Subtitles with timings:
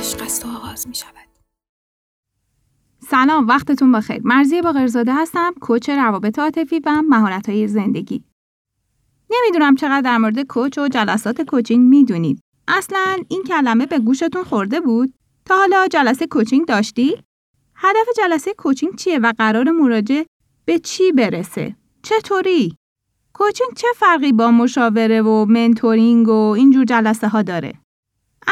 [0.00, 1.28] عشق است و آغاز می شود.
[3.10, 4.20] سلام وقتتون بخیر.
[4.24, 8.24] مرزی باقرزاده هستم coach روابط عاطفی و مهارت های زندگی.
[9.30, 12.40] نمی‌دونم چقدر در مورد coach و جلسات coaching می‌دونید.
[12.68, 17.22] اصلا این کلمه به گوشتون خورده بود؟ تا حالا جلسه coaching داشتی؟
[17.74, 20.22] هدف جلسه coaching چیه و قرار مراجع
[20.64, 22.76] به چی برسه؟ چطوری؟
[23.32, 27.79] coaching چه فرقی با مشاوره و mentoring و اینجور جلسه ها داره؟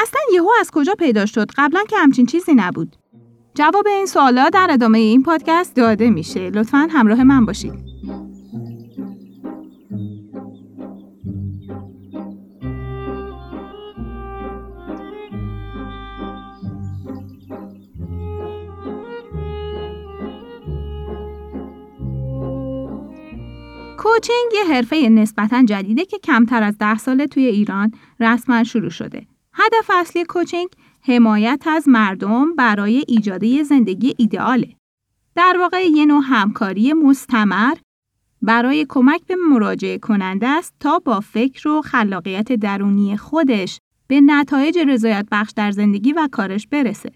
[0.01, 2.95] اصلا یهو از کجا پیدا شد؟ قبلا که همچین چیزی نبود.
[3.55, 6.49] جواب این سوالا در ادامه این پادکست داده میشه.
[6.49, 7.73] لطفا همراه من باشید.
[23.97, 29.27] کوچینگ یه حرفه نسبتا جدیده که کمتر از ده ساله توی ایران رسما شروع شده.
[29.59, 30.69] هدف اصلی کوچینگ
[31.01, 34.75] حمایت از مردم برای ایجاد زندگی ایدئاله.
[35.35, 37.73] در واقع یه نوع همکاری مستمر
[38.41, 44.77] برای کمک به مراجعه کننده است تا با فکر و خلاقیت درونی خودش به نتایج
[44.77, 47.11] رضایت بخش در زندگی و کارش برسه.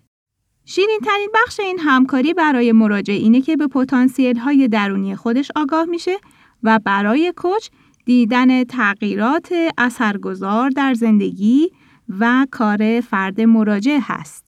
[0.66, 5.86] شیرین ترین بخش این همکاری برای مراجع اینه که به پتانسیل های درونی خودش آگاه
[5.86, 6.18] میشه
[6.64, 7.70] و برای کوچ
[8.06, 11.72] دیدن تغییرات اثرگذار در زندگی
[12.20, 14.46] و کار فرد مراجع هست.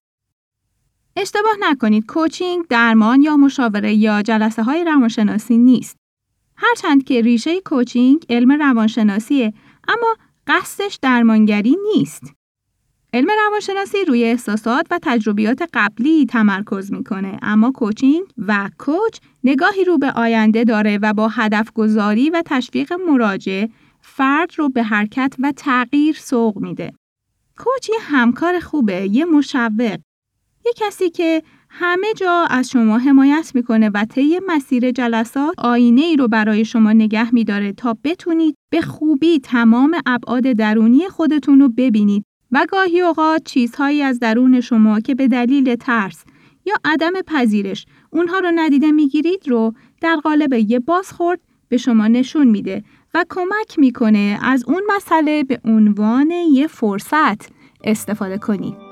[1.16, 5.98] اشتباه نکنید کوچینگ درمان یا مشاوره یا جلسه های روانشناسی نیست.
[6.58, 9.54] هرچند که ریشه کوچینگ علم روانشناسیه
[9.88, 10.16] اما
[10.48, 12.34] قصدش درمانگری نیست.
[13.14, 19.98] علم روانشناسی روی احساسات و تجربیات قبلی تمرکز می‌کنه اما کوچینگ و کوچ نگاهی رو
[19.98, 23.66] به آینده داره و با هدف گذاری و تشویق مراجع
[24.02, 26.94] فرد رو به حرکت و تغییر سوق میده.
[27.58, 30.00] کوچ یه همکار خوبه، یه مشوق،
[30.66, 36.16] یه کسی که همه جا از شما حمایت می‌کنه و طی مسیر جلسات آینه ای
[36.16, 42.26] رو برای شما نگه میداره تا بتونید به خوبی تمام ابعاد درونی خودتون رو ببینید
[42.52, 46.24] و گاهی اوقات چیزهایی از درون شما که به دلیل ترس
[46.66, 51.40] یا عدم پذیرش اونها رو ندیده می‌گیرید رو در قالب یه بازخورد
[51.70, 52.84] به شما نشون میده
[53.16, 57.50] و کمک می‌کنه از اون مسئله به عنوان یه فرصت
[57.84, 58.85] استفاده کنید.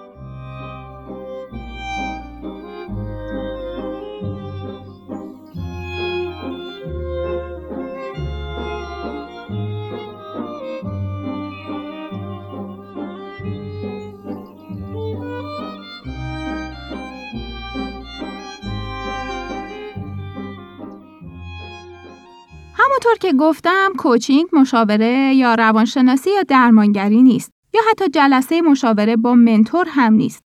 [22.76, 29.36] همونطور که گفتم کوچینگ مشاوره یا روانشناسی یا درمانگری نیست یا حتی جلسه مشاوره با
[29.36, 30.44] منتور هم نیست.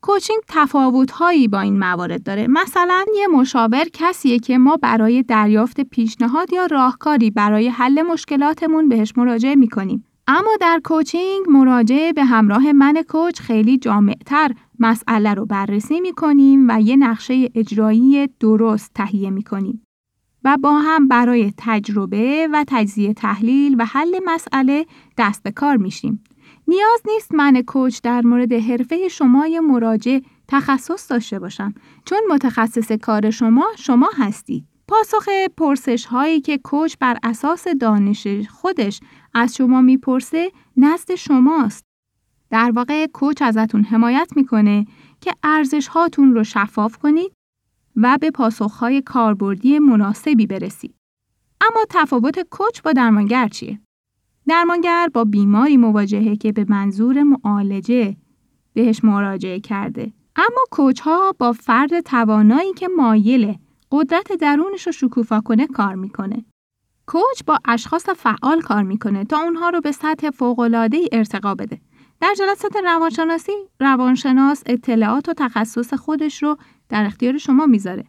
[0.00, 2.46] کوچینگ تفاوت‌هایی با این موارد داره.
[2.46, 9.12] مثلا یه مشاور کسیه که ما برای دریافت پیشنهاد یا راهکاری برای حل مشکلاتمون بهش
[9.16, 10.04] مراجعه می‌کنیم.
[10.26, 16.80] اما در کوچینگ مراجعه به همراه من کوچ خیلی جامعتر مسئله رو بررسی می‌کنیم و
[16.80, 19.83] یه نقشه اجرایی درست تهیه می‌کنیم.
[20.44, 24.86] و با هم برای تجربه و تجزیه تحلیل و حل مسئله
[25.18, 26.24] دست به کار میشیم.
[26.68, 30.18] نیاز نیست من کوچ در مورد حرفه شما مراجع
[30.48, 34.64] تخصص داشته باشم چون متخصص کار شما شما هستید.
[34.88, 39.00] پاسخ پرسش هایی که کوچ بر اساس دانش خودش
[39.34, 41.84] از شما می‌پرسه نزد شماست.
[42.50, 44.86] در واقع کوچ ازتون حمایت می‌کنه
[45.20, 47.32] که ارزش هاتون رو شفاف کنید
[47.96, 50.94] و به پاسخهای کاربردی مناسبی برسید.
[51.60, 53.80] اما تفاوت کوچ با درمانگر چیه؟
[54.48, 58.16] درمانگر با بیماری مواجهه که به منظور معالجه
[58.74, 60.12] بهش مراجعه کرده.
[60.36, 63.58] اما کوچ ها با فرد توانایی که مایله
[63.92, 66.44] قدرت درونش رو شکوفا کنه کار می‌کنه.
[67.06, 71.80] کوچ با اشخاص فعال کار می‌کنه تا اونها رو به سطح فوق‌العاده ارتقا بده.
[72.24, 76.56] در جلسات روانشناسی روانشناس اطلاعات و تخصص خودش رو
[76.88, 78.04] در اختیار شما می‌ذاره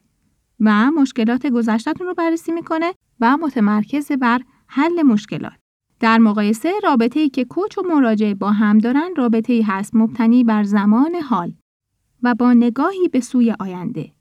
[0.59, 5.53] و مشکلات گذشتهتون رو بررسی می‌کنه و متمرکز بر حل مشکلات.
[5.99, 10.43] در مقایسه رابطه ای که کوچ و مراجع با هم دارن رابطه ای هست مبتنی
[10.43, 11.53] بر زمان حال
[12.23, 14.11] و با نگاهی به سوی آینده.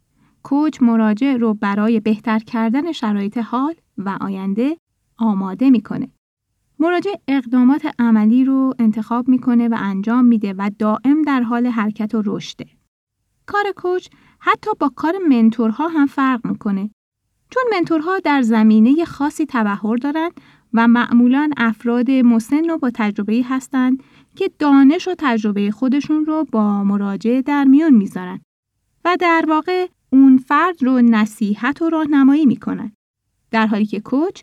[0.43, 4.77] کوچ مراجع رو برای بهتر کردن شرایط حال و آینده
[5.19, 6.09] آماده می‌کنه.
[6.79, 12.23] مراجع اقدامات عملی رو انتخاب می‌کنه و انجام میده و دائم در حال حرکت و
[12.27, 12.67] رشده.
[13.47, 16.91] کار کوچ حتی با کار منتورها هم فرق می‌کنه.
[17.51, 20.33] چون منتورها در زمینه خاصی تبهر دارند
[20.73, 24.03] و معمولا افراد مسن و با تجربه هستند
[24.37, 28.41] که دانش و تجربه خودشون رو با مراجعه در میون می‌ذارن
[29.05, 32.93] و در واقع اون فرد رو نصیحت و راهنمایی می‌کنن.
[33.51, 34.43] در حالی که کوچ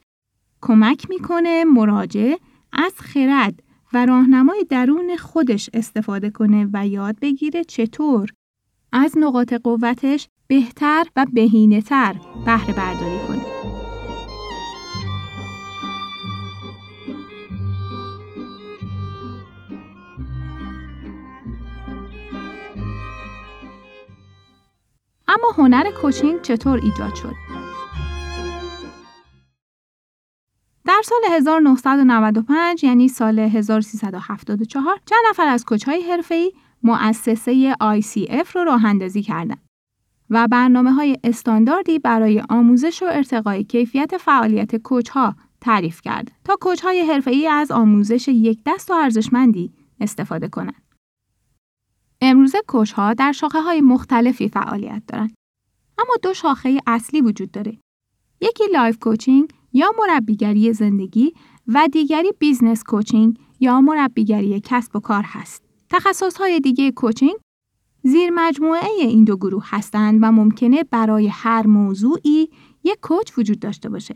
[0.61, 2.35] کمک می‌کنه مراجع
[2.73, 3.63] از خرد
[3.93, 8.29] و راهنمای درون خودش استفاده کنه و یاد بگیره چطور
[8.91, 12.15] از نقاط قوتش بهتر و بهینه تر
[12.45, 13.45] بهره برداری کنه.
[25.27, 27.50] اما هنر کوچینگ چطور ایجاد شد؟
[31.01, 36.53] در سال 1995 یعنی سال 1374 چند نفر از کوچهای حرفه‌ای
[36.83, 39.61] مؤسسه ICF رو راه اندازی کردند
[40.29, 47.01] و برنامه های استانداردی برای آموزش و ارتقای کیفیت فعالیت کوچها تعریف کرد تا کوچهای
[47.01, 50.83] حرفه‌ای از آموزش یک دست و ارزشمندی استفاده کنند.
[52.21, 55.33] امروزه coach ها در شاخه های مختلفی فعالیت دارند.
[55.97, 57.77] اما دو شاخه اصلی وجود داره.
[58.41, 61.33] یکی life coaching یا مربیگری زندگی
[61.67, 65.63] و دیگری business coaching یا مربیگری کسب و کار هست.
[65.89, 67.35] تخصص های دیگه coaching
[68.03, 72.49] زیر مجموعه این دو گروه هستند و ممکنه برای هر موضوعی
[72.83, 74.15] یک coach وجود داشته باشه.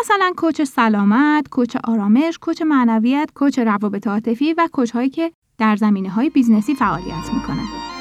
[0.00, 5.76] مثلا coach سلامت، coach آرامش، coach معنویت، coach روابط عاطفی و coach هایی که در
[5.76, 7.93] زمینه های business ی فعالیت می‌کنن.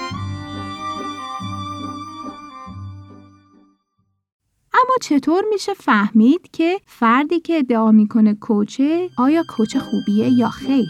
[4.83, 10.49] اما چطور میشه فهمید که فردی که ادعا می‌کنه coach ه آیا coach خوبیه یا
[10.49, 10.89] خیر؟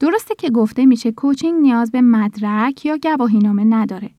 [0.00, 4.10] درسته که گفته میشه coaching نیاز به مدرک یا گواهینامه نداره.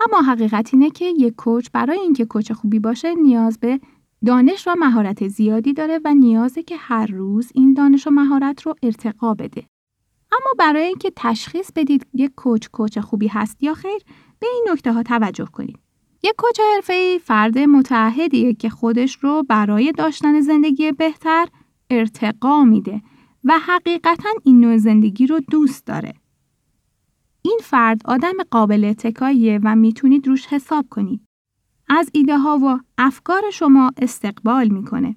[0.00, 3.80] اما حقیقت اینه که یک coach برای اینکه coach خوبی باشه نیاز به
[4.26, 8.74] دانش و مهارت زیادی داره و نیازه که هر روز این دانش و مهارت رو
[8.82, 9.66] ارتقا بده.
[10.32, 14.00] اما برای اینکه تشخیص بدید یک کوچ کوچ خوبی هست یا خیر
[14.40, 15.78] به این نکته ها توجه کنید.
[16.22, 21.46] یک کوچ حرفه‌ای فرد متعهدیه که خودش رو برای داشتن زندگی بهتر
[21.90, 23.02] ارتقا میده
[23.44, 26.14] و حقیقتا این نوع زندگی رو دوست داره.
[27.42, 31.20] این فرد آدم قابل اتکاییه و می‌تونید روش حساب کنید.
[31.88, 35.16] از ایده ها و افکار شما استقبال می‌کنه.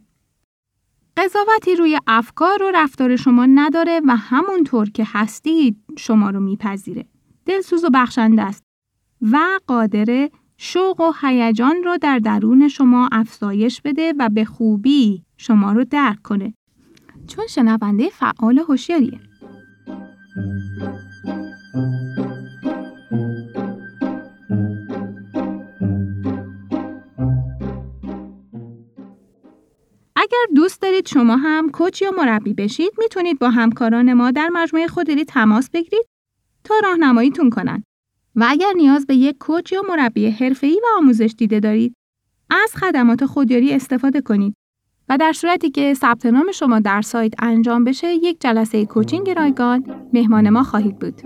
[1.18, 7.06] قضاوتی روی افکار و رفتار شما نداره و همونطور که هستید شما رو میپذیره.
[7.46, 8.63] دلسوز و بخشنده است
[9.32, 15.72] و قادر شوق و هیجان رو در درون شما افزایش بده و به خوبی شما
[15.72, 16.54] رو درک کنه.
[17.28, 19.20] چون شنونده فعال هوشیاریه.
[30.16, 34.88] اگر دوست دارید شما هم کوچ یا مربی بشید می‌تونید با همکاران ما در مجموعه
[34.88, 36.06] خودری تماس بگیرید
[36.64, 37.84] تا راهنماییتون کنند.
[38.36, 41.96] و اگر نیاز به یک کوچ یا مربی حرفه‌ای و آموزش دیده دارید
[42.50, 44.56] از خدمات خودیاری استفاده کنید
[45.10, 50.10] و در صورتی که ثبت نام شما در سایت انجام بشه یک جلسه کوچینگ رایگان
[50.14, 51.22] مهمان ما خواهید بود.